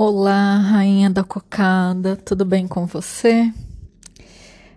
[0.00, 3.52] Olá, rainha da cocada, tudo bem com você?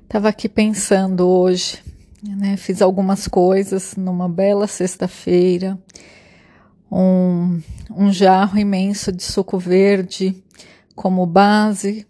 [0.09, 1.77] Tava aqui pensando hoje,
[2.23, 2.57] né?
[2.57, 5.77] Fiz algumas coisas numa bela sexta-feira,
[6.91, 7.61] um,
[7.91, 10.43] um jarro imenso de suco verde
[10.95, 12.07] como base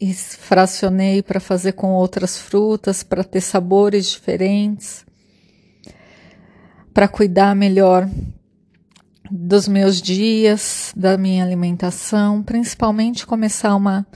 [0.00, 5.04] e fracionei para fazer com outras frutas para ter sabores diferentes,
[6.94, 8.08] para cuidar melhor
[9.30, 14.06] dos meus dias, da minha alimentação, principalmente começar uma,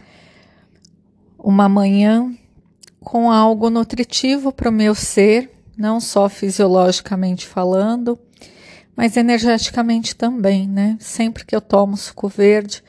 [1.38, 2.32] uma manhã
[3.00, 8.18] com algo nutritivo para o meu ser, não só fisiologicamente falando,
[8.96, 10.96] mas energeticamente também, né?
[10.98, 12.82] Sempre que eu tomo suco verde,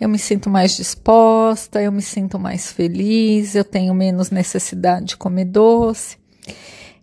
[0.00, 5.16] eu me sinto mais disposta, eu me sinto mais feliz, eu tenho menos necessidade de
[5.16, 6.16] comer doce.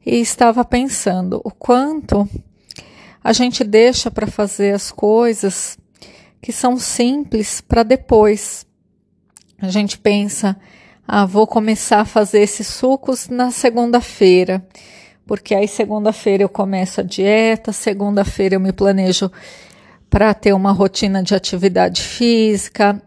[0.05, 2.27] E estava pensando o quanto
[3.25, 5.79] a gente deixa para fazer as coisas
[6.39, 8.67] que são simples para depois.
[9.59, 10.55] A gente pensa,
[11.07, 14.63] ah, vou começar a fazer esses sucos na segunda-feira,
[15.25, 19.31] porque aí segunda-feira eu começo a dieta, segunda-feira eu me planejo
[20.07, 23.01] para ter uma rotina de atividade física,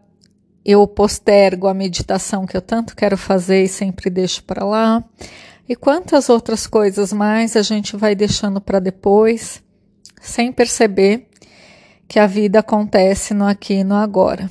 [0.64, 5.05] eu postergo a meditação que eu tanto quero fazer e sempre deixo para lá.
[5.69, 9.62] E quantas outras coisas mais a gente vai deixando para depois
[10.20, 11.28] sem perceber
[12.06, 14.50] que a vida acontece no aqui e no agora.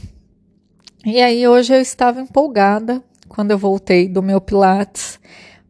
[1.06, 5.20] E aí hoje eu estava empolgada quando eu voltei do meu Pilates,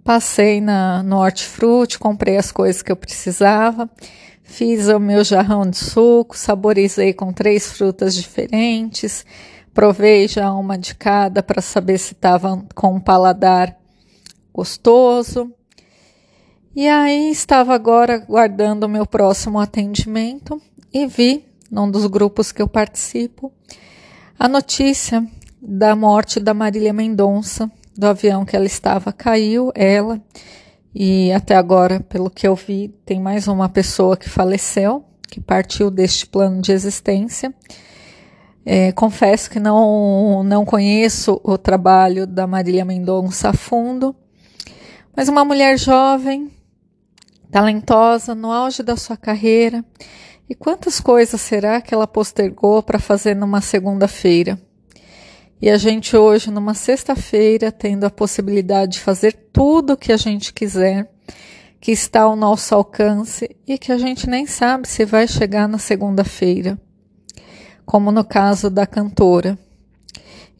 [0.03, 3.89] passei na no Hortifruti, comprei as coisas que eu precisava,
[4.43, 9.25] fiz o meu jarrão de suco, saborizei com três frutas diferentes,
[9.73, 13.77] provei já uma de cada para saber se estava com um paladar
[14.53, 15.53] gostoso.
[16.79, 20.61] E aí estava agora guardando o meu próximo atendimento
[20.93, 23.51] e vi, num dos grupos que eu participo,
[24.37, 25.25] a notícia
[25.59, 27.67] da morte da Marília Mendonça,
[27.97, 30.21] do avião que ela estava, caiu, ela,
[30.93, 35.89] e até agora, pelo que eu vi, tem mais uma pessoa que faleceu, que partiu
[35.89, 37.51] deste plano de existência.
[38.63, 44.15] É, confesso que não, não conheço o trabalho da Marília Mendonça a fundo,
[45.15, 46.51] mas uma mulher jovem,
[47.51, 49.83] talentosa, no auge da sua carreira.
[50.49, 54.59] E quantas coisas será que ela postergou para fazer numa segunda-feira?
[55.61, 60.17] E a gente hoje, numa sexta-feira, tendo a possibilidade de fazer tudo o que a
[60.17, 61.11] gente quiser,
[61.81, 65.77] que está ao nosso alcance e que a gente nem sabe se vai chegar na
[65.77, 66.79] segunda-feira,
[67.85, 69.57] como no caso da cantora.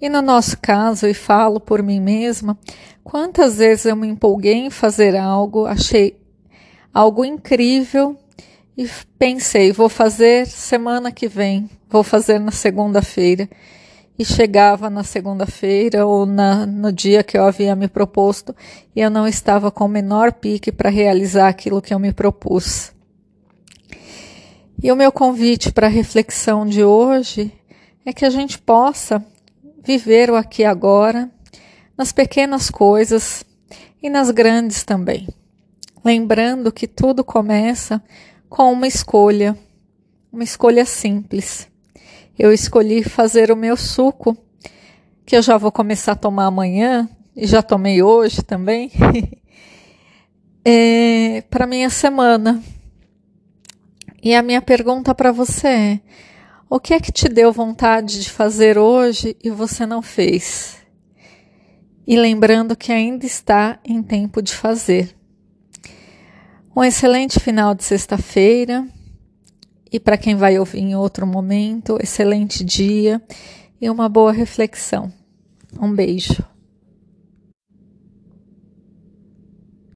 [0.02, 2.58] E no nosso caso, e falo por mim mesma,
[3.04, 6.20] quantas vezes eu me empolguei em fazer algo, achei
[6.98, 8.18] algo incrível
[8.76, 13.48] e pensei, vou fazer semana que vem, vou fazer na segunda-feira.
[14.18, 18.56] E chegava na segunda-feira ou na, no dia que eu havia me proposto
[18.96, 22.92] e eu não estava com o menor pique para realizar aquilo que eu me propus.
[24.82, 27.54] E o meu convite para a reflexão de hoje
[28.04, 29.24] é que a gente possa
[29.84, 31.30] viver o aqui e agora,
[31.96, 33.46] nas pequenas coisas
[34.02, 35.28] e nas grandes também
[36.04, 38.02] lembrando que tudo começa
[38.50, 39.58] com uma escolha,
[40.32, 41.68] uma escolha simples.
[42.38, 44.38] Eu escolhi fazer o meu suco,
[45.26, 48.92] que eu já vou começar a tomar amanhã, e já tomei hoje também,
[50.66, 52.62] é, para minha semana.
[54.24, 56.00] E a minha pergunta para você é:
[56.70, 60.78] o que é que te deu vontade de fazer hoje e você não fez?
[62.06, 65.16] E lembrando que ainda está em tempo de fazer.
[66.78, 68.88] Um excelente final de sexta-feira
[69.92, 73.20] e para quem vai ouvir em outro momento, excelente dia
[73.82, 75.12] e uma boa reflexão.
[75.82, 76.46] Um beijo.